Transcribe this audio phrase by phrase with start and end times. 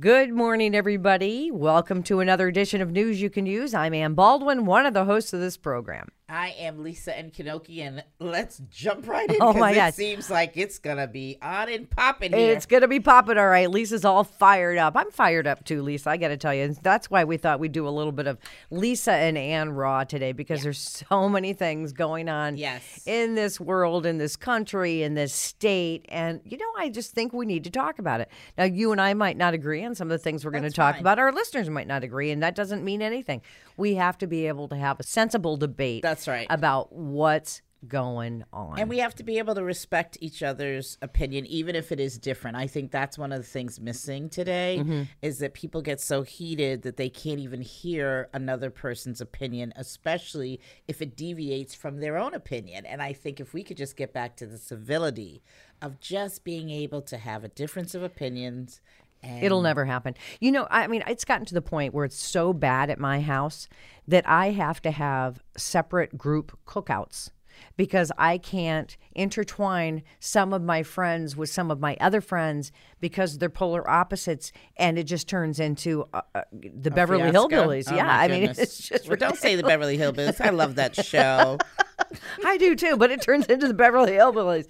[0.00, 1.50] Good morning, everybody.
[1.50, 3.74] Welcome to another edition of News You Can Use.
[3.74, 6.06] I'm Ann Baldwin, one of the hosts of this program.
[6.30, 9.38] I am Lisa and Kanoki, and let's jump right in.
[9.40, 9.94] Oh, my it God.
[9.94, 12.52] seems like it's gonna be on and popping here.
[12.52, 13.68] It's going to be popping, all right.
[13.70, 14.92] Lisa's all fired up.
[14.94, 16.10] I'm fired up too, Lisa.
[16.10, 16.76] I got to tell you.
[16.82, 18.36] That's why we thought we'd do a little bit of
[18.70, 23.00] Lisa and Ann Raw today because there's so many things going on Yes.
[23.06, 26.04] in this world, in this country, in this state.
[26.10, 28.28] And, you know, I just think we need to talk about it.
[28.58, 30.94] Now, you and I might not agree some of the things we're going to talk
[30.94, 31.00] fine.
[31.02, 31.18] about.
[31.18, 33.42] Our listeners might not agree, and that doesn't mean anything.
[33.76, 36.02] We have to be able to have a sensible debate.
[36.02, 36.46] That's right.
[36.50, 38.76] About what's going on.
[38.78, 42.18] And we have to be able to respect each other's opinion, even if it is
[42.18, 42.56] different.
[42.56, 45.02] I think that's one of the things missing today Mm-hmm.
[45.22, 50.60] is that people get so heated that they can't even hear another person's opinion, especially
[50.88, 52.84] if it deviates from their own opinion.
[52.84, 55.42] And I think if we could just get back to the civility
[55.80, 58.80] of just being able to have a difference of opinions.
[59.22, 60.14] And It'll never happen.
[60.40, 63.20] You know, I mean, it's gotten to the point where it's so bad at my
[63.20, 63.68] house
[64.06, 67.30] that I have to have separate group cookouts
[67.76, 73.38] because I can't intertwine some of my friends with some of my other friends because
[73.38, 77.48] they're polar opposites and it just turns into uh, uh, the Beverly fiasco?
[77.48, 77.92] Hillbillies.
[77.92, 80.40] Oh, yeah, I mean, it's just Well, don't say the Beverly Hillbillies.
[80.40, 81.58] I love that show.
[82.44, 84.66] I do too, but it turns into the Beverly Hillbillies.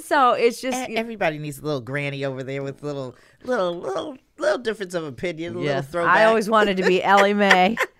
[0.00, 3.14] So it's just E- Everybody needs a little granny over there with little,
[3.44, 5.56] little, little, little difference of opinion.
[5.56, 6.16] A little throwback.
[6.16, 7.76] I always wanted to be Ellie Mae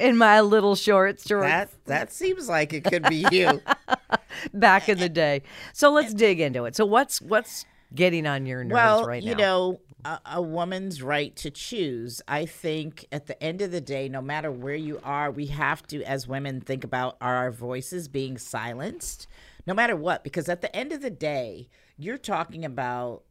[0.00, 1.48] in my little short shorts.
[1.48, 1.70] that.
[1.86, 3.60] That seems like it could be you.
[4.54, 5.42] back in the day.
[5.72, 6.76] So let's dig into it.
[6.76, 9.30] So what's what's getting on your nerves well, right now?
[9.30, 12.22] you know, a, a woman's right to choose.
[12.28, 15.86] I think at the end of the day, no matter where you are, we have
[15.88, 19.26] to, as women, think about are our voices being silenced,
[19.66, 20.24] no matter what.
[20.24, 23.22] Because at the end of the day, you're talking about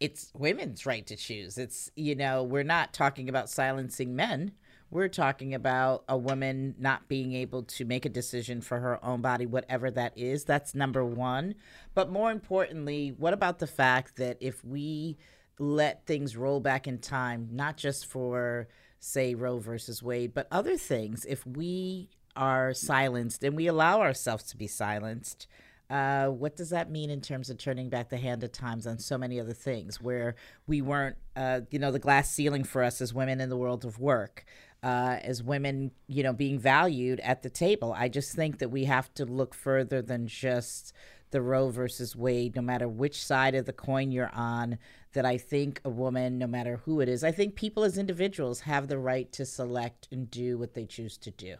[0.00, 1.58] it's women's right to choose.
[1.58, 4.52] It's, you know, we're not talking about silencing men.
[4.92, 9.22] We're talking about a woman not being able to make a decision for her own
[9.22, 10.44] body, whatever that is.
[10.44, 11.54] That's number one.
[11.94, 15.16] But more importantly, what about the fact that if we
[15.58, 18.68] let things roll back in time, not just for,
[19.00, 24.44] say, Roe versus Wade, but other things, if we are silenced and we allow ourselves
[24.44, 25.46] to be silenced,
[25.92, 28.98] uh, what does that mean in terms of turning back the hand of times on
[28.98, 30.34] so many other things where
[30.66, 33.84] we weren't, uh, you know, the glass ceiling for us as women in the world
[33.84, 34.46] of work,
[34.82, 37.94] uh, as women, you know, being valued at the table?
[37.96, 40.92] I just think that we have to look further than just
[41.30, 44.78] the Roe versus Wade, no matter which side of the coin you're on.
[45.14, 48.60] That I think a woman, no matter who it is, I think people as individuals
[48.60, 51.56] have the right to select and do what they choose to do.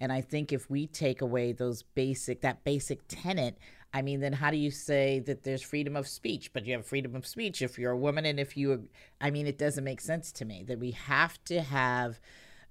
[0.00, 3.58] And I think if we take away those basic, that basic tenet,
[3.92, 6.52] I mean, then how do you say that there's freedom of speech?
[6.52, 8.88] But you have freedom of speech if you're a woman and if you,
[9.20, 12.20] I mean, it doesn't make sense to me that we have to have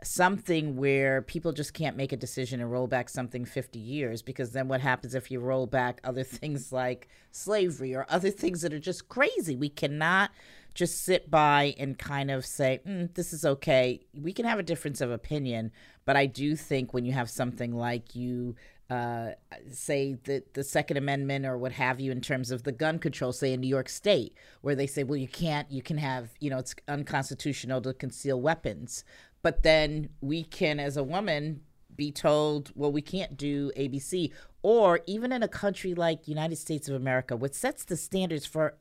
[0.04, 4.52] something where people just can't make a decision and roll back something 50 years because
[4.52, 8.74] then what happens if you roll back other things like slavery or other things that
[8.74, 9.56] are just crazy?
[9.56, 10.32] We cannot
[10.74, 14.02] just sit by and kind of say mm, this is okay.
[14.14, 15.72] We can have a difference of opinion
[16.06, 18.56] but i do think when you have something like you
[18.90, 19.34] uh,
[19.72, 23.32] say the the Second Amendment or what have you in terms of the gun control,
[23.32, 26.50] say in New York State, where they say, well, you can't, you can have, you
[26.50, 29.04] know, it's unconstitutional to conceal weapons,
[29.42, 31.62] but then we can, as a woman,
[31.96, 34.32] be told, well, we can't do ABC,
[34.62, 38.76] or even in a country like United States of America, which sets the standards for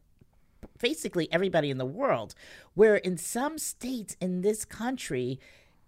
[0.80, 2.34] basically everybody in the world,
[2.74, 5.38] where in some states in this country,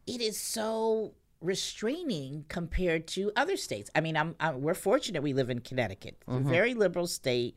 [0.06, 3.90] it is so restraining compared to other states.
[3.94, 7.56] I mean, I'm, I'm we're fortunate we live in Connecticut, a very liberal state.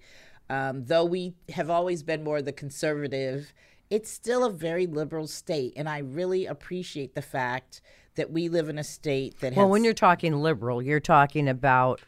[0.50, 3.54] Um, though we have always been more the conservative
[3.94, 5.74] it's still a very liberal state.
[5.76, 7.80] And I really appreciate the fact
[8.16, 9.72] that we live in a state that has Well, has.
[9.72, 12.02] when you're talking liberal, you're talking about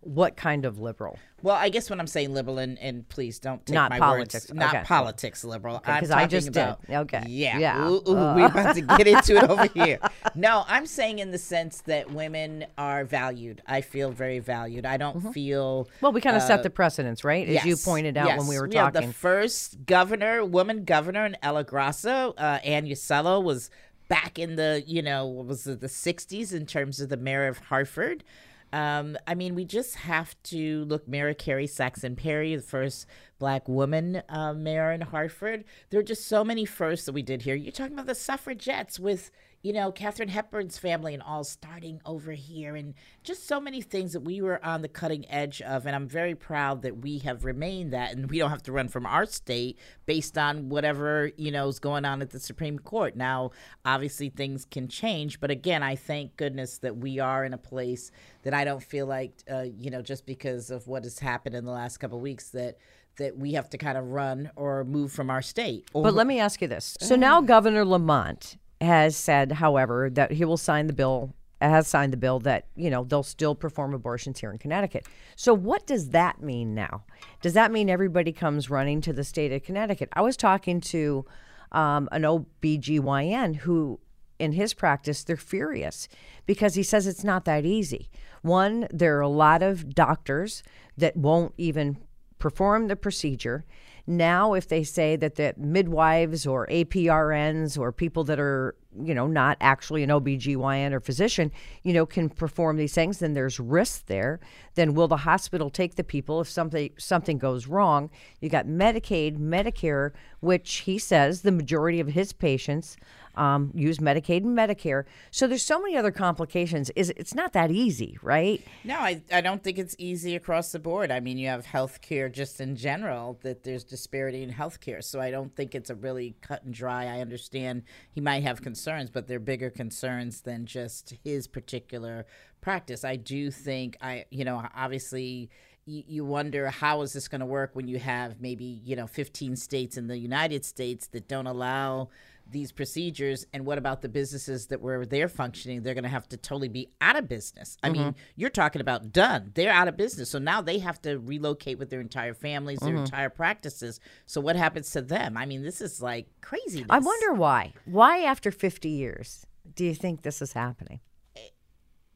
[0.00, 1.18] what kind of liberal?
[1.42, 4.34] Well, I guess when I'm saying liberal, and, and please don't take Not my politics.
[4.34, 4.84] words, not Okay.
[4.84, 5.82] politics liberal.
[5.84, 7.88] I'm 'cause I just did okay yeah Yeah.
[7.88, 9.98] Ooh, ooh, we're about to get into it over here.
[10.34, 13.60] No, I'm saying in the sense that women are valued.
[13.66, 14.86] I feel very valued.
[14.86, 15.84] I don't feel.
[15.84, 15.96] Mm-hmm.
[16.04, 17.46] Well, we kind of set the precedence, right?
[17.48, 18.60] As you pointed out when we yes.
[18.62, 19.08] were talking.
[19.08, 23.68] the first governor, woman governor in Ella Grasso, uh, Ann Uccello, was
[24.08, 27.46] back in the, you know, what was it, the 60s in terms of the mayor
[27.46, 28.24] of Hartford.
[28.72, 31.06] Um, I mean, we just have to look.
[31.06, 33.06] Mary Carrie Saxon Perry, the first
[33.38, 35.64] black woman uh, mayor in Hartford.
[35.90, 37.54] There are just so many firsts that we did here.
[37.54, 39.30] You're talking about the suffragettes with,
[39.62, 44.12] you know, Katharine Hepburn's family and all starting over here, and just so many things
[44.12, 45.86] that we were on the cutting edge of.
[45.86, 48.88] And I'm very proud that we have remained that, and we don't have to run
[48.88, 53.16] from our state based on whatever you know is going on at the Supreme Court.
[53.16, 53.52] Now,
[53.84, 58.10] obviously, things can change, but again, I thank goodness that we are in a place
[58.42, 61.64] that I don't feel like, uh, you know, just because of what has happened in
[61.64, 62.78] the last couple of weeks that
[63.16, 65.86] that we have to kind of run or move from our state.
[65.92, 66.96] But let me ask you this.
[67.00, 72.12] So now Governor Lamont has said, however, that he will sign the bill, has signed
[72.12, 75.06] the bill that, you know, they'll still perform abortions here in Connecticut.
[75.36, 77.04] So what does that mean now?
[77.40, 80.08] Does that mean everybody comes running to the state of Connecticut?
[80.14, 81.24] I was talking to
[81.70, 84.00] um, an OBGYN who,
[84.38, 86.08] in his practice, they're furious
[86.44, 88.10] because he says it's not that easy.
[88.42, 90.64] One, there are a lot of doctors
[90.96, 91.98] that won't even
[92.40, 93.64] perform the procedure.
[94.06, 99.26] Now, if they say that the midwives or APRNs or people that are, you know,
[99.26, 101.52] not actually an OBGYN or physician,
[101.82, 104.40] you know, can perform these things, then there's risk there.
[104.74, 108.10] Then will the hospital take the people if something something goes wrong?
[108.40, 110.10] You got Medicaid, Medicare,
[110.40, 112.96] which he says the majority of his patients
[113.34, 115.04] um, use Medicaid and Medicare.
[115.30, 116.90] So there's so many other complications.
[116.90, 118.64] Is it's not that easy, right?
[118.84, 121.10] No, I, I don't think it's easy across the board.
[121.10, 125.02] I mean, you have healthcare just in general, that there's disparity in healthcare.
[125.02, 127.06] So I don't think it's a really cut and dry.
[127.06, 132.26] I understand he might have concerns, but they're bigger concerns than just his particular
[132.60, 133.04] practice.
[133.04, 135.50] I do think, I you know, obviously
[135.84, 139.06] you, you wonder how is this going to work when you have maybe, you know,
[139.06, 142.08] 15 states in the United States that don't allow
[142.52, 146.28] these procedures and what about the businesses that were there functioning they're going to have
[146.28, 147.76] to totally be out of business.
[147.82, 148.18] I mean mm-hmm.
[148.36, 149.52] you're talking about done.
[149.54, 150.30] They're out of business.
[150.30, 153.04] So now they have to relocate with their entire families their mm-hmm.
[153.04, 154.00] entire practices.
[154.26, 155.36] So what happens to them?
[155.36, 157.72] I mean this is like crazy I wonder why.
[157.84, 161.00] Why after 50 years do you think this is happening?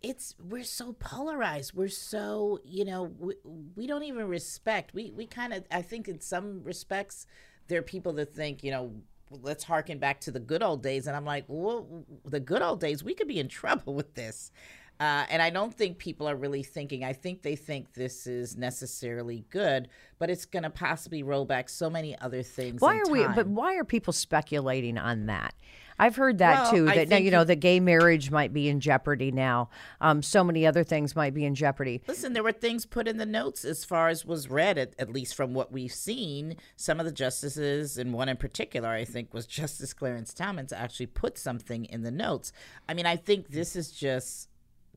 [0.02, 1.72] it's we're so polarized.
[1.74, 3.34] We're so you know we,
[3.74, 7.26] we don't even respect we we kind of i think in some respects
[7.68, 8.92] there are people that think you know
[9.30, 12.80] let's harken back to the good old days and i'm like well the good old
[12.80, 14.50] days we could be in trouble with this
[14.98, 17.04] uh, and I don't think people are really thinking.
[17.04, 19.88] I think they think this is necessarily good,
[20.18, 22.80] but it's going to possibly roll back so many other things.
[22.80, 23.26] Why are we?
[23.26, 25.54] But why are people speculating on that?
[25.98, 26.84] I've heard that Well, too.
[26.86, 29.70] That now, you know, the gay marriage might be in jeopardy now.
[30.00, 32.02] Um, so many other things might be in jeopardy.
[32.06, 35.10] Listen, there were things put in the notes as far as was read, at, at
[35.10, 36.56] least from what we've seen.
[36.76, 41.06] Some of the justices, and one in particular, I think, was Justice Clarence Thomas, actually
[41.06, 42.52] put something in the notes.
[42.88, 44.48] I mean, I think this is just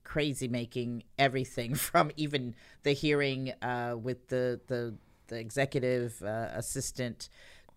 [0.04, 4.96] crazy making everything from even the hearing uh, with the, the,
[5.28, 7.30] the executive uh, assistant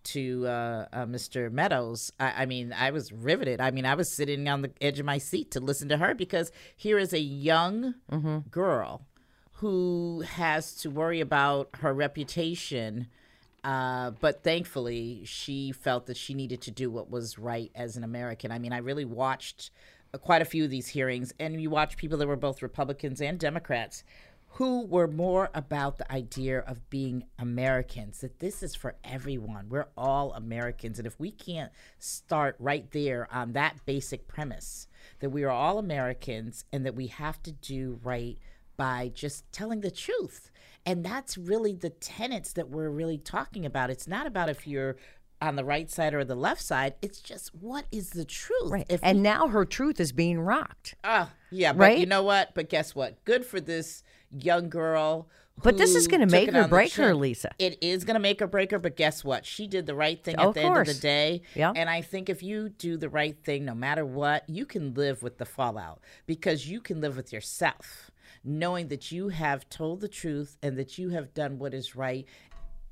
[0.05, 1.51] to uh, uh, Mr.
[1.51, 2.11] Meadows.
[2.19, 3.61] I, I mean, I was riveted.
[3.61, 6.13] I mean, I was sitting on the edge of my seat to listen to her
[6.13, 7.95] because here is a young
[8.51, 9.05] girl
[9.57, 13.07] who has to worry about her reputation.
[13.63, 18.03] Uh, but thankfully, she felt that she needed to do what was right as an
[18.03, 18.51] American.
[18.51, 19.71] I mean, I really watched
[20.13, 23.21] uh, quite a few of these hearings, and you watch people that were both Republicans
[23.21, 24.03] and Democrats
[24.57, 29.67] who were more about the idea of being Americans, that this is for everyone.
[29.67, 30.99] We're all Americans.
[30.99, 34.87] And if we can't start right there on that basic premise,
[35.21, 38.37] that we are all Americans and that we have to do right
[38.77, 40.51] by just telling the truth.
[40.85, 43.89] And that's really the tenets that we're really talking about.
[43.89, 44.97] It's not about if you're
[45.41, 46.93] on the right side or the left side.
[47.01, 48.71] It's just what is the truth.
[48.71, 48.85] Right.
[48.87, 50.93] If and now her truth is being rocked.
[51.03, 51.97] Ah, yeah, but Right?
[51.97, 52.53] you know what?
[52.53, 53.23] But guess what?
[53.25, 54.03] Good for this
[54.39, 55.27] young girl.
[55.61, 57.13] But this is gonna make it or break her.
[57.13, 57.51] Lisa.
[57.59, 59.45] It is going to make or break her, but guess what?
[59.45, 61.43] She did the right thing Of at the end of the day.
[61.53, 61.71] Yeah.
[61.75, 65.21] And I think if you do the right thing, no matter what, you can live
[65.21, 68.09] with the fallout because you can live with yourself,
[68.43, 72.25] knowing that you have told the truth and that you have done what is right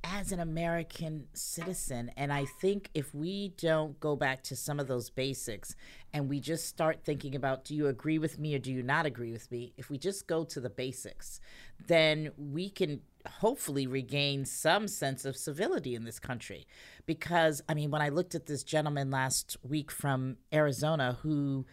[0.03, 2.11] as an American citizen.
[2.17, 5.75] And I think if we don't go back to some of those basics
[6.13, 9.05] and we just start thinking about do you agree with me or do you not
[9.05, 9.73] agree with me?
[9.77, 11.39] If we just go to the basics,
[11.87, 16.65] then we can hopefully regain some sense of civility in this country.
[17.05, 21.65] Because, I mean, when I looked at this gentleman last week from Arizona who,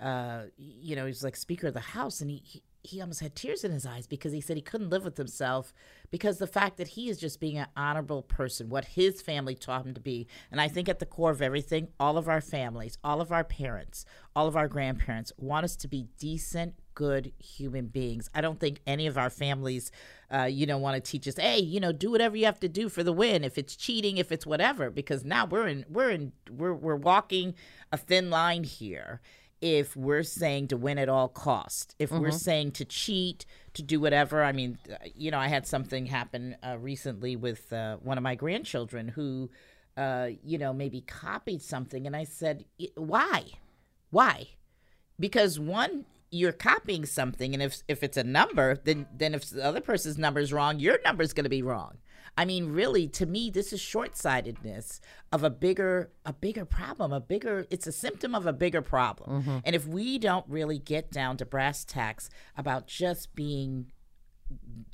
[0.00, 3.34] uh, you know, he's like Speaker of the House and he, he he almost had
[3.34, 5.74] tears in his eyes because he said he couldn't live with himself
[6.10, 9.84] because the fact that he is just being an honorable person, what his family taught
[9.84, 10.26] him to be.
[10.50, 13.44] And I think at the core of everything, all of our families, all of our
[13.44, 18.30] parents, all of our grandparents want us to be decent, good human beings.
[18.34, 19.90] I don't think any of our families,
[20.32, 22.68] uh, you know, want to teach us, hey, you know, do whatever you have to
[22.68, 23.44] do for the win.
[23.44, 27.54] If it's cheating, if it's whatever, because now we're in, we're in, we're we're walking
[27.92, 29.20] a thin line here
[29.60, 32.22] if we're saying to win at all cost if mm-hmm.
[32.22, 34.42] we're saying to cheat to do whatever.
[34.42, 38.22] I mean uh, you know i had something happen uh, recently with uh, one of
[38.22, 39.50] my grandchildren who
[39.96, 42.06] uh, you know maybe copied something.
[42.06, 43.44] And i said why?
[44.10, 44.48] Why?
[45.18, 49.64] Because one you're copying something and if if it's a number then then if the
[49.64, 51.98] other person's number is wrong your number is going to be wrong
[52.38, 55.00] I mean, really, to me, this is short-sightedness
[55.32, 57.66] of a bigger, a bigger problem, a bigger.
[57.70, 59.42] It's a symptom of a bigger problem.
[59.42, 59.58] Mm-hmm.
[59.64, 63.90] And if we don't really get down to brass tacks about just being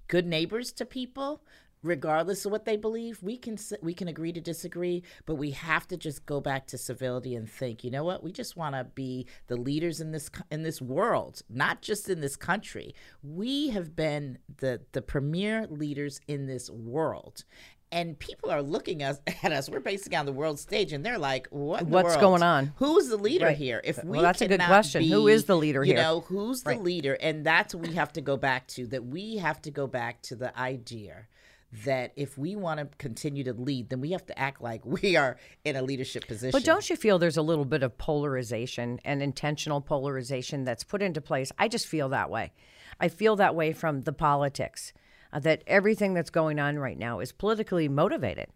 [0.07, 1.43] good neighbors to people,
[1.83, 5.87] regardless of what they believe we can we can agree to disagree but we have
[5.87, 8.85] to just go back to civility and think you know what we just want to
[8.85, 13.97] be the leaders in this in this world not just in this country we have
[13.97, 17.45] been the the premier leaders in this world
[17.93, 19.69] and people are looking us, at us.
[19.69, 21.85] We're basically on the world stage, and they're like, "What?
[21.87, 22.73] What's going on?
[22.77, 23.57] Who's the leader right.
[23.57, 23.83] here?
[23.85, 25.03] If we well, that's a good question.
[25.03, 25.97] Be, Who is the leader you here?
[25.99, 27.19] You know, who's the leader?
[27.21, 28.87] And that's what we have to go back to.
[28.87, 31.27] That we have to go back to the idea
[31.85, 35.17] that if we want to continue to lead, then we have to act like we
[35.17, 36.53] are in a leadership position.
[36.53, 41.03] But don't you feel there's a little bit of polarization and intentional polarization that's put
[41.03, 41.51] into place?
[41.59, 42.53] I just feel that way.
[43.01, 44.93] I feel that way from the politics,
[45.33, 48.49] uh, that everything that's going on right now is politically motivated.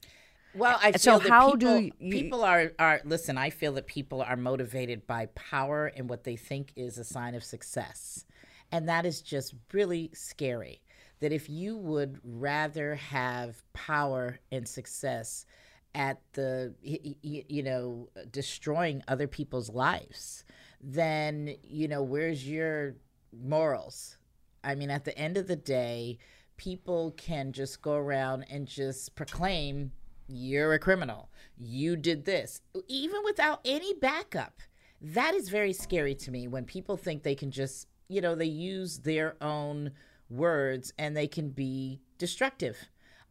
[0.55, 3.37] Well, I feel so that how people, do you, people are are listen.
[3.37, 7.35] I feel that people are motivated by power and what they think is a sign
[7.35, 8.25] of success,
[8.73, 10.81] and that is just really scary
[11.21, 15.47] that if you would rather have power and success
[15.95, 20.45] at the you know destroying other people's lives
[20.81, 22.97] then you know where's your
[23.33, 24.17] morals?
[24.63, 26.19] I mean at the end of the day
[26.57, 29.93] people can just go around and just proclaim
[30.29, 31.31] you're a criminal.
[31.57, 32.61] You did this.
[32.89, 34.61] Even without any backup.
[35.01, 38.47] That is very scary to me when people think they can just you know they
[38.47, 39.93] use their own
[40.30, 42.76] words and they can be destructive.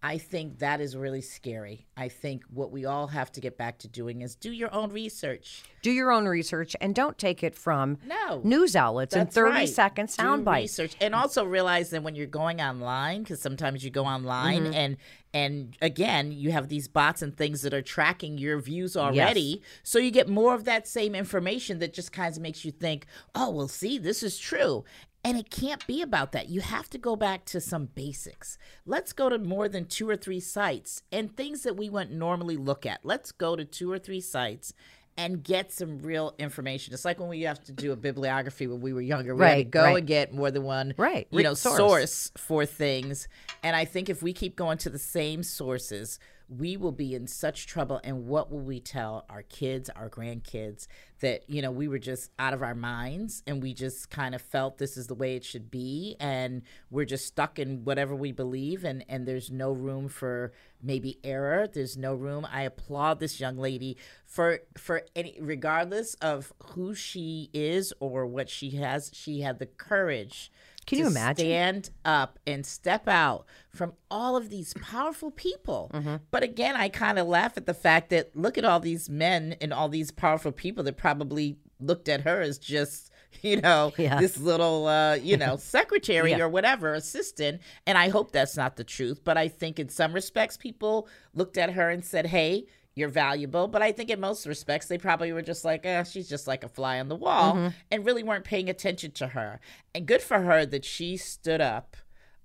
[0.06, 1.88] I think that is really scary.
[1.98, 4.92] I think what we all have to get back to doing is do your own
[4.92, 5.64] research.
[5.82, 9.68] Do your own research and don't take it from no, news outlets and 30 right.
[9.68, 10.78] second sound bites.
[10.78, 14.74] Research and also realize that when you're going online because sometimes you go online mm-hmm.
[14.76, 14.98] and
[15.34, 19.42] and again, you have these bots and things that are tracking your views already.
[19.42, 19.60] Yes.
[19.84, 23.06] So you get more of that same information that just kind of makes you think,
[23.34, 24.86] oh, well, see, this is true.
[25.26, 26.50] And it can't be about that.
[26.50, 28.60] You have to go back to some basics.
[28.86, 32.58] Let's go to more than two or three sites and things that we wouldn't normally
[32.58, 33.00] look at.
[33.04, 34.72] Let's go to two or three sites
[35.18, 36.94] and get some real information.
[36.94, 39.34] It's like when we have to do a bibliography when we were younger.
[39.34, 39.98] We right, had to go right.
[39.98, 41.28] and get more than one right.
[41.32, 41.78] you know, source.
[41.78, 43.28] source for things.
[43.64, 47.28] And I think if we keep going to the same sources, we will be in
[47.28, 48.00] such trouble.
[48.04, 50.88] And what will we tell our kids, our grandkids,
[51.22, 54.42] that, you know, we were just out of our minds and we just kind of
[54.42, 56.16] felt this is the way it should be.
[56.20, 58.84] And we're just stuck in whatever we believe.
[58.84, 61.68] And, and there's no room for maybe error.
[61.68, 62.46] There's no room.
[62.52, 68.50] I applaud this young lady for, for any, regardless of who she is or what
[68.50, 70.52] she has, she had the courage
[70.86, 71.46] can you imagine?
[71.46, 75.92] Stand up and step out from all of these powerful people.
[75.94, 76.16] Mm-hmm.
[76.32, 79.56] But again, I kind of laugh at the fact that look at all these men
[79.62, 83.12] and all these powerful people that probably looked at her as just
[83.42, 84.20] you know yeah.
[84.20, 86.40] this little uh, you know secretary yeah.
[86.40, 90.14] or whatever assistant and i hope that's not the truth but i think in some
[90.14, 93.68] respects people looked at her and said hey you're valuable.
[93.68, 96.64] But I think in most respects, they probably were just like, eh, she's just like
[96.64, 97.68] a fly on the wall mm-hmm.
[97.92, 99.60] and really weren't paying attention to her.
[99.94, 101.98] And good for her that she stood up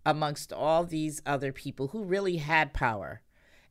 [0.04, 3.22] amongst all these other people who really had power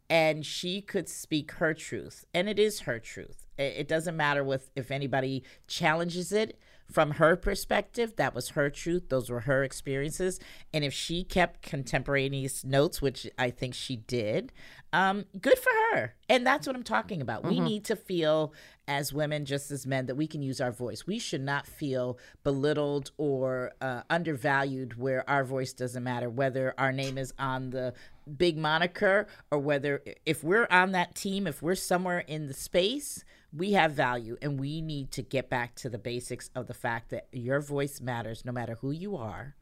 [0.09, 2.25] and she could speak her truth.
[2.33, 3.45] And it is her truth.
[3.57, 6.57] It, it doesn't matter with if anybody challenges it
[6.91, 8.15] from her perspective.
[8.15, 9.09] That was her truth.
[9.09, 10.39] Those were her experiences.
[10.73, 14.51] And if she kept contemporaneous notes, which I think she did,
[14.91, 16.15] um, good for her.
[16.27, 17.45] And that's what I'm talking about.
[17.45, 18.53] We need to feel
[18.87, 21.05] as women, just as men, that we can use our voice.
[21.05, 26.91] We should not feel belittled or uh, undervalued where our voice doesn't matter, whether our
[26.91, 27.93] name is on the
[28.37, 33.23] big moniker or whether if we're on that team, if we're somewhere in the space,
[33.51, 37.09] we have value and we need to get back to the basics of the fact
[37.09, 39.55] that your voice matters no matter who you are.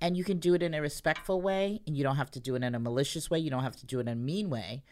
[0.00, 2.54] And you can do it in a respectful way and you don't have to do
[2.54, 3.38] it in a malicious way.
[3.38, 4.82] You don't have to do it in a mean way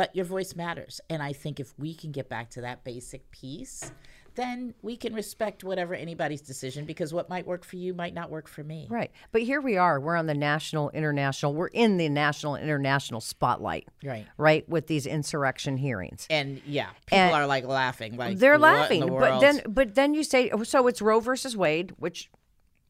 [0.00, 0.98] but your voice matters.
[1.10, 3.92] And i think if we can get back to that basic piece
[4.34, 8.30] then we can respect whatever anybody's decision because what might work for you might not
[8.30, 9.10] work for me Right.
[9.32, 10.00] But here we are.
[10.00, 13.88] We're on the national, international, we're in the national, international spotlight.
[14.04, 14.26] Right.
[14.36, 14.68] Right.
[14.68, 16.26] With these insurrection hearings.
[16.30, 19.00] and yeah people And are like laughing like They're laughing.
[19.00, 22.28] the But then but then you say so it's Roe versus Wade, which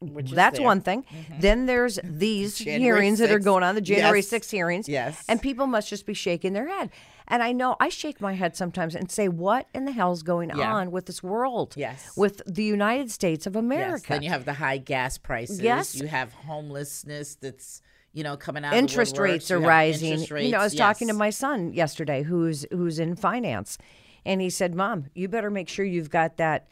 [0.03, 0.51] that's there.
[0.51, 0.63] Mm-hmm.
[0.63, 1.05] one thing.
[1.39, 4.29] Then there's these hearings that are going on, the January Yes.
[4.31, 4.89] 6th hearings.
[4.89, 5.23] Yes.
[5.29, 6.89] And people must just be shaking their head.
[7.31, 10.51] And I know I shake my head sometimes and say, what in the hell's going
[10.55, 10.71] Yeah.
[10.73, 11.73] on with this world?
[11.77, 12.11] Yes.
[12.17, 14.03] With the United States of America.
[14.03, 14.07] Yes.
[14.09, 15.61] Then you have the high gas prices.
[15.61, 15.95] Yes.
[15.95, 17.81] You have homelessness that's,
[18.13, 18.73] you know, coming out.
[18.73, 20.19] interest rates are rising.
[20.19, 23.77] interest You know, I was rates, talking to my son yesterday, who's who's in finance,
[24.25, 26.67] and he said, "Mom, you better make sure you've got that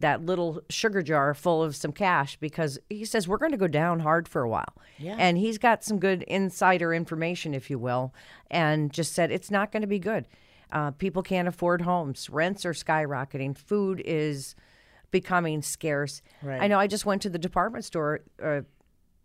[0.00, 3.66] that little sugar jar full of some cash because he says we're going to go
[3.68, 5.16] down hard for a while." Yeah.
[5.18, 8.12] And he's got some good insider information, if you will,
[8.50, 10.26] and just said it's not going to be good.
[10.72, 12.28] Uh, people can't afford homes.
[12.30, 13.56] Rents are skyrocketing.
[13.58, 14.54] Food is
[15.10, 16.22] becoming scarce.
[16.42, 16.62] Right.
[16.62, 16.78] I know.
[16.78, 18.20] I just went to the department store.
[18.42, 18.60] Uh,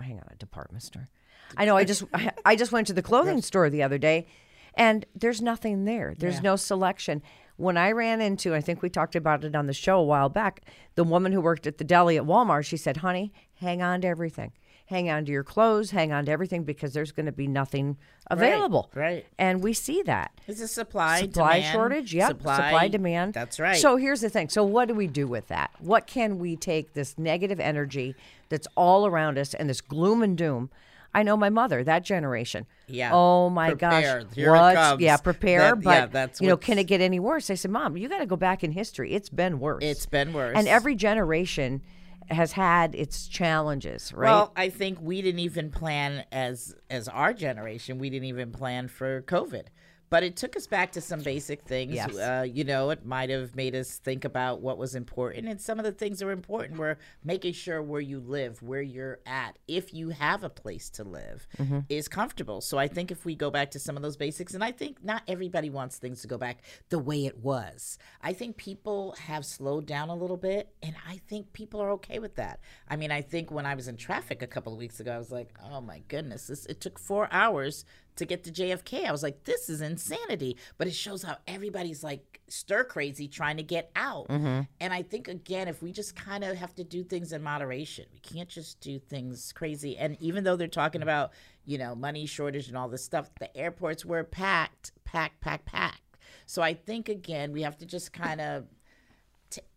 [0.02, 1.10] hang on, a department store.
[1.58, 1.78] I know.
[1.78, 4.26] I just I- I just went to the clothing store the other day,
[4.74, 6.16] and there's nothing there.
[6.18, 7.22] There's no selection.
[7.58, 10.30] When I ran into, I think we talked about it on the show a while
[10.30, 10.62] back.
[10.96, 14.08] The woman who worked at the deli at Walmart, she said, "Honey, hang on to
[14.08, 14.52] everything.
[14.88, 15.92] Hang on to your clothes.
[15.92, 17.98] Hang on to everything because there's going to be nothing
[18.30, 19.04] available." right.
[19.04, 19.26] right.
[19.40, 22.14] And we see that It's a supply supply demand, shortage.
[22.14, 22.30] Yep.
[22.30, 23.34] Supply, demand.
[23.34, 23.78] That's right.
[23.78, 24.50] So here's the thing.
[24.50, 25.72] So what do we do with that?
[25.80, 28.16] What can we take this negative energy
[28.50, 30.70] that's all around us and this gloom and doom?
[31.16, 32.68] I know my mother, that generation.
[32.88, 33.12] Yeah.
[33.14, 34.04] Oh my gosh.
[34.36, 35.00] Here what?
[35.02, 35.60] Yeah, prepare.
[35.60, 37.50] That- but yeah, that's you know, can it get any worse?
[37.50, 39.14] I said, Mom, you got to go back in history.
[39.14, 39.84] It's been worse.
[39.84, 40.56] It's been worse.
[40.58, 41.82] And every generation
[42.30, 44.30] has had its challenges, right?
[44.30, 47.98] Well, I think we didn't even plan as as our generation.
[48.00, 49.66] We didn't even plan for COVID,
[50.10, 51.94] but it took us back to some basic things.
[51.94, 52.16] Yes.
[52.16, 55.80] Uh, you know, it might have made us think about what was important, and some
[55.80, 59.58] of the things that were important were making sure where you live, where you're at,
[59.68, 61.80] if you have a place to live, Mm-hmm.
[61.90, 62.60] is comfortable.
[62.62, 65.04] So I think if we go back to some of those basics, and I think
[65.04, 67.98] not everybody wants things to go back the way it was.
[68.22, 72.20] I think people have slowed down a little bit, and I think people are okay
[72.20, 72.60] with that.
[72.90, 75.18] I mean, I think when I was in traffic a couple of weeks ago, I
[75.18, 77.86] was like, oh my goodness, this it took four hours
[78.18, 79.06] to get to JFK.
[79.06, 80.58] I was like, this is insanity.
[80.78, 84.28] But it shows how everybody's like stir crazy trying to get out.
[84.28, 84.62] Mm-hmm.
[84.80, 88.06] And I think again, if we just kind of have to do things in moderation,
[88.14, 89.98] we can't just do things crazy.
[89.98, 91.10] And even though they're talking mm-hmm.
[91.10, 91.32] about,
[91.66, 96.02] you know, money shortage and all this stuff, the airports were packed, packed, packed, packed.
[96.46, 98.66] So I think again, we have to just kind of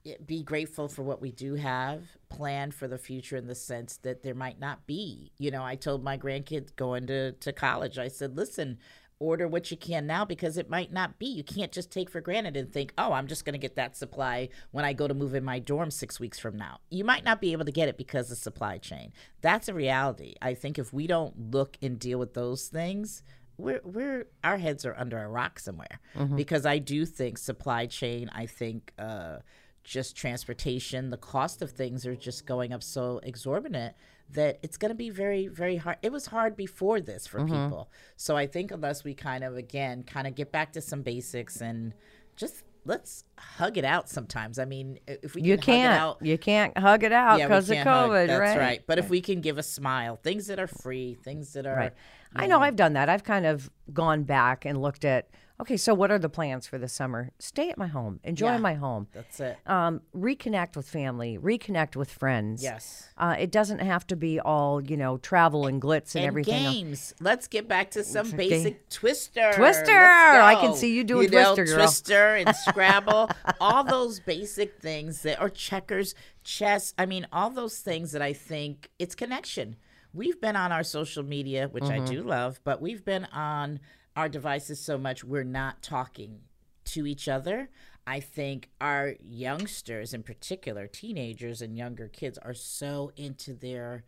[0.04, 3.96] t- be grateful for what we do have, plan for the future in the sense
[3.98, 5.32] that there might not be.
[5.38, 8.78] You know, I told my grandkids going to, to college, I said, listen,
[9.20, 11.26] order what you can now because it might not be.
[11.26, 13.96] You can't just take for granted and think, oh, I'm just going to get that
[13.96, 16.78] supply when I go to move in my dorm six weeks from now.
[16.90, 19.12] You might not be able to get it because of supply chain.
[19.40, 20.34] That's a reality.
[20.40, 23.22] I think if we don't look and deal with those things,
[23.56, 25.98] we're we're our heads are under a rock somewhere
[26.36, 28.30] because I do think supply chain.
[28.32, 29.38] I think uh,
[29.88, 33.94] just transportation, the cost of things are just going up so exorbitant
[34.30, 35.96] that it's going to be very very hard.
[36.02, 37.64] It was hard before this for mm-hmm.
[37.64, 41.02] people, so I think unless we kind of again kind of get back to some
[41.02, 41.94] basics and
[42.36, 44.58] just let's hug it out sometimes.
[44.58, 46.00] I mean, if we you can hug it can't.
[46.00, 48.10] out, You can't hug it out yeah, because of can't hug.
[48.10, 48.58] COVID, That's right?
[48.58, 48.82] right.
[48.86, 51.92] But if we can give a smile, things that are free, things that are Right.
[52.36, 53.08] I know I've done that.
[53.08, 55.28] I've kind of gone back and looked at,
[55.60, 57.30] okay, so what are the plans for the summer?
[57.38, 58.58] Stay at my home, enjoy Yeah.
[58.58, 59.08] my home.
[59.12, 59.58] That's it.
[59.66, 62.62] Um, reconnect with family, reconnect with friends.
[62.62, 63.08] Yes.
[63.16, 66.64] Uh, it doesn't have to be all, you know, travel and glitz and, and everything.
[66.64, 66.74] else.
[66.74, 67.14] games.
[67.20, 69.52] Let's get back to some basic Twister.
[69.54, 69.92] Twister!
[69.98, 71.84] I can see you doing know, Twister, girl.
[71.86, 76.94] Twister and Scrabble, all those basic things that, or checkers, chess.
[76.96, 79.76] I mean, all those things that I think it's connection.
[80.14, 82.04] We've been on our social media, which I Mm-hmm.
[82.06, 83.78] do love, but we've been on
[84.18, 86.40] our devices so much we're not talking
[86.84, 87.70] to each other.
[88.04, 94.02] I think our youngsters, in particular, teenagers and younger kids, are so into their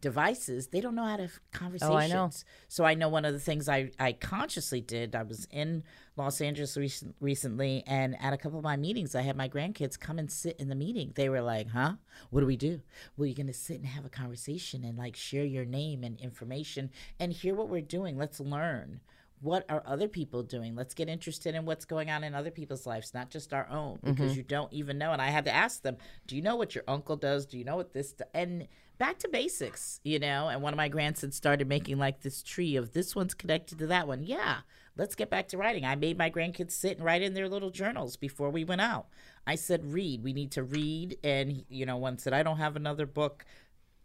[0.00, 1.92] devices they don't know how to have conversations.
[1.92, 2.30] Oh, I know.
[2.68, 5.14] So I know one of the things I, I consciously did.
[5.14, 5.82] I was in
[6.16, 10.00] Los Angeles recent, recently, and at a couple of my meetings, I had my grandkids
[10.00, 11.12] come and sit in the meeting.
[11.16, 11.96] They were like, "Huh?
[12.30, 12.80] What do we do?
[13.16, 16.90] Well, you're gonna sit and have a conversation and like share your name and information
[17.18, 18.16] and hear what we're doing.
[18.16, 19.00] Let's learn."
[19.40, 20.76] What are other people doing?
[20.76, 23.98] Let's get interested in what's going on in other people's lives, not just our own,
[24.02, 24.38] because mm-hmm.
[24.38, 25.12] you don't even know.
[25.12, 27.46] And I had to ask them, "Do you know what your uncle does?
[27.46, 28.24] Do you know what this?" Do-?
[28.34, 30.48] And back to basics, you know.
[30.48, 33.86] And one of my grandsons started making like this tree of this one's connected to
[33.86, 34.22] that one.
[34.22, 34.58] Yeah,
[34.96, 35.84] let's get back to writing.
[35.84, 39.06] I made my grandkids sit and write in their little journals before we went out.
[39.46, 40.22] I said, read.
[40.22, 41.16] We need to read.
[41.24, 43.46] And, you know, one said, I don't have another book.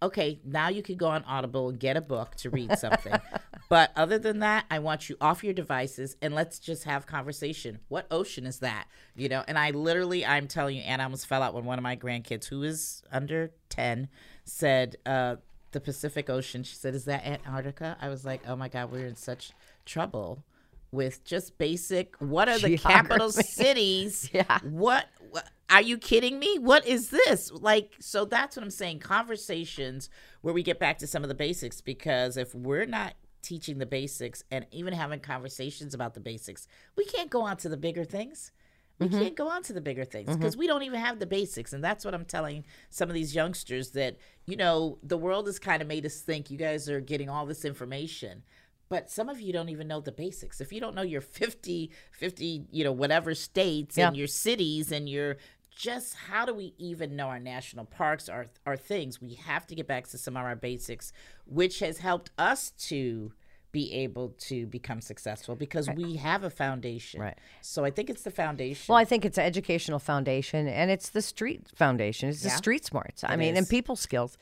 [0.01, 3.13] Okay, now you can go on Audible and get a book to read something.
[3.69, 7.79] but other than that, I want you off your devices and let's just have conversation.
[7.87, 8.87] What ocean is that?
[9.15, 11.79] You know, and I literally, I'm telling you, and I almost fell out when one
[11.79, 14.09] of my grandkids, who is under 10,
[14.43, 15.37] said, uh,
[15.75, 16.63] the Pacific Ocean.
[16.63, 17.97] She said, Is that Antarctica?
[18.01, 19.51] I was like, Oh my God, we're in such
[19.85, 20.43] trouble
[20.91, 24.29] with just basic what are the capital cities?
[24.33, 24.59] Yeah.
[24.63, 26.57] What, what are you kidding me?
[26.59, 27.51] What is this?
[27.51, 28.99] Like, so that's what I'm saying.
[28.99, 30.09] Conversations
[30.41, 33.85] where we get back to some of the basics because if we're not teaching the
[33.85, 38.03] basics and even having conversations about the basics, we can't go on to the bigger
[38.03, 38.51] things.
[38.97, 39.19] We Mm-hmm.
[39.19, 41.73] can't go on to the bigger things because we don't even have the basics.
[41.73, 45.59] And that's what I'm telling some of these youngsters that, you know, the world has
[45.59, 48.43] kind of made us think you guys are getting all this information.
[48.87, 50.61] But some of you don't even know the basics.
[50.61, 55.09] If you don't know your 50, 50, you know, whatever states and your cities and
[55.09, 55.37] your
[55.75, 59.75] just how do we even know our national parks are are things we have to
[59.75, 61.11] get back to some of our basics
[61.45, 63.31] which has helped us to
[63.71, 67.37] be able to become successful because we have a foundation Right.
[67.61, 71.09] so i think it's the foundation Well, I think it's an educational foundation and it's
[71.09, 72.29] the street foundation.
[72.29, 73.23] It's the street smarts.
[73.25, 73.69] I It mean, and is.
[73.69, 74.37] people skills.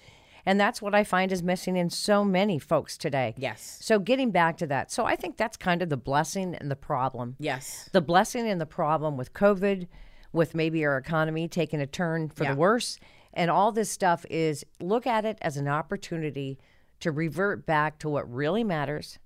[0.45, 3.33] And that's what I find is missing in so many folks today.
[3.37, 3.77] Yes.
[3.81, 4.91] So getting back to that.
[4.91, 7.37] So I think that's kind of the blessing and the problem.
[7.39, 9.87] yes The blessing and the problem with COVID,
[10.33, 12.53] with maybe our economy taking a turn for Yeah.
[12.53, 12.99] the worse,
[13.33, 16.59] and all this stuff is look at it as an opportunity
[16.99, 19.19] to revert back to what really matters,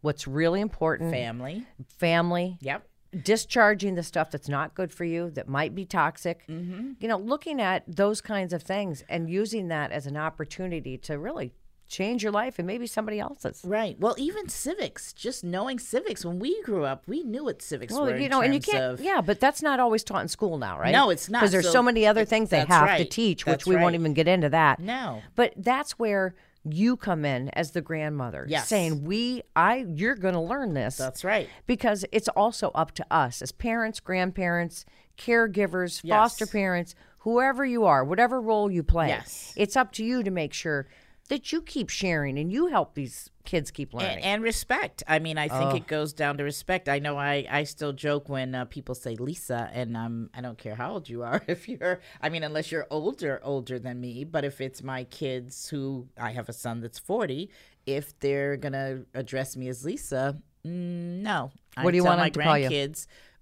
[0.00, 2.86] what's really important, family family, yep
[3.24, 6.46] discharging the stuff that's not good for you, that might be toxic.
[6.46, 6.92] Mm-hmm.
[7.00, 11.18] You know, looking at those kinds of things and using that as an opportunity to
[11.18, 11.52] really
[11.90, 13.60] change your life and maybe somebody else's.
[13.64, 17.92] right well even civics just knowing civics when we grew up we knew what civics
[17.92, 18.94] Well, were you know, and you can't.
[18.94, 20.92] of- yeah, but that's not always taught in school now, right?
[20.92, 21.40] No, it's not.
[21.40, 23.10] Because there's so, So many other things they have to right.
[23.10, 24.78] teach, which That's we won't even get into that.
[24.78, 25.20] No.
[25.34, 28.68] But that's where you come in as the grandmother, Yes.
[28.68, 31.48] saying, "We, I, you're going to learn this." That's right.
[31.66, 34.84] Because it's also up to us as parents, grandparents,
[35.16, 39.08] caregivers, foster parents, whoever you are, whatever role you play.
[39.08, 39.52] Yes.
[39.56, 40.86] It's up to you to make sure
[41.30, 44.16] that you keep sharing and you help these kids keep learning.
[44.16, 45.02] and, and respect.
[45.08, 45.58] I mean, I Oh.
[45.58, 46.88] think it goes down to respect.
[46.88, 50.58] I know I, I still joke when uh, people say Lisa, and um, I don't
[50.58, 51.42] care how old you are.
[51.48, 54.24] If you're, I mean, unless you're older, older than me.
[54.24, 57.50] But if it's my kids who I have a son that's forty,
[57.86, 61.50] if they're gonna address me as Lisa, mm, no.
[61.76, 62.68] I What do you want my to call you?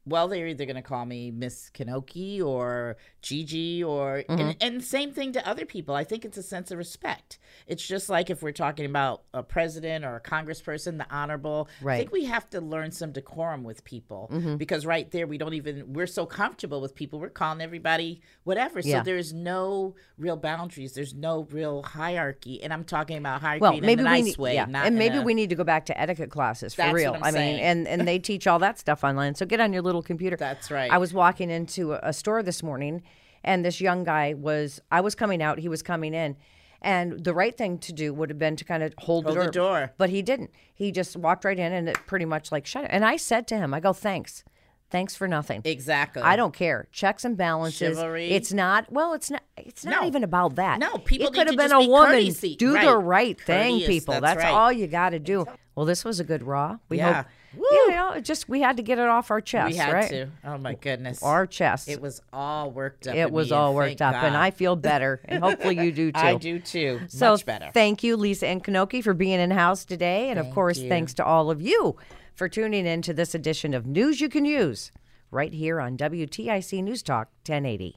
[0.08, 4.40] Well, they're either gonna call me Miss Kanoki or Gigi or Mm-hmm.
[4.40, 5.94] and, and same thing to other people.
[5.94, 7.38] I think it's a sense of respect.
[7.66, 11.68] It's just like if we're talking about a president or a congressperson, the honorable.
[11.82, 11.94] Right.
[11.94, 14.56] I think we have to learn some decorum with people Mm-hmm.
[14.56, 17.18] because right there we don't even we're so comfortable with people.
[17.20, 18.82] We're calling everybody whatever.
[18.82, 19.02] So Yeah.
[19.02, 20.92] there's no real boundaries.
[20.94, 22.62] There's no real hierarchy.
[22.62, 25.22] And I'm talking about hierarchy Well, in a nice need, way, yeah, and maybe a-
[25.22, 27.16] we need to go back to etiquette classes for real.
[27.20, 29.34] I mean, and and they teach all that stuff online.
[29.34, 30.36] So get on your little computer.
[30.36, 30.90] That's right.
[30.90, 33.02] I was walking into a, store this morning,
[33.44, 34.80] and this young guy was.
[34.90, 35.58] I was coming out.
[35.58, 36.36] He was coming in.
[36.80, 39.44] And the right thing to do would have been to kind of hold, Hold the,
[39.46, 39.78] the door.
[39.80, 39.92] door.
[39.98, 40.50] But he didn't.
[40.72, 42.90] He just walked right in and it pretty much like shut it.
[42.92, 44.44] And I said to him, I go, thanks.
[44.88, 45.60] Thanks for nothing.
[45.64, 46.22] Exactly.
[46.22, 46.86] I don't care.
[46.92, 47.96] Checks and balances.
[47.96, 48.30] Chivalry.
[48.30, 48.92] It's not.
[48.92, 49.42] Well, it's not.
[49.56, 50.06] It's not No.
[50.06, 50.78] even about that.
[50.78, 52.12] No, people It need could have to been a be woman.
[52.12, 52.54] courtesy.
[52.54, 53.34] Do the Right.
[53.34, 54.14] right thing, people.
[54.14, 54.52] that's That's, right.
[54.54, 55.46] all you got to do.
[55.74, 56.78] Well, this was a good raw.
[56.88, 57.12] We Yeah.
[57.12, 57.26] hope.
[57.56, 57.66] Woo.
[57.70, 60.10] You know, just we had to get it off our chest, we had right?
[60.10, 60.28] to.
[60.44, 61.22] Oh my goodness.
[61.22, 61.88] Our chest.
[61.88, 63.14] It was all worked up.
[63.14, 66.18] It was all worked thank up, and I feel better, and hopefully you do too.
[66.20, 67.00] I do too.
[67.08, 67.70] So Much better.
[67.72, 70.88] thank you, Lisa and Kanoki, for being in house today, and of course, you.
[70.88, 71.96] thanks to all of you
[72.34, 74.92] for tuning in to this edition of News You Can Use,
[75.30, 77.96] right here on WTIC News Talk 1080.